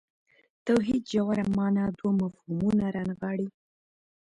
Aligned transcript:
توحید 0.65 1.03
ژوره 1.13 1.43
معنا 1.55 1.85
دوه 1.97 2.11
مفهومونه 2.21 2.85
رانغاړي. 2.95 3.47